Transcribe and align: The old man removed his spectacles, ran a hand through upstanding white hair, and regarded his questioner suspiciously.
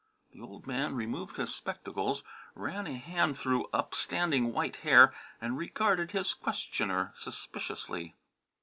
The 0.33 0.41
old 0.41 0.65
man 0.65 0.95
removed 0.95 1.37
his 1.37 1.53
spectacles, 1.53 2.23
ran 2.55 2.87
a 2.87 2.97
hand 2.97 3.37
through 3.37 3.67
upstanding 3.71 4.51
white 4.51 4.77
hair, 4.77 5.13
and 5.39 5.59
regarded 5.59 6.09
his 6.09 6.33
questioner 6.33 7.11
suspiciously. 7.13 8.15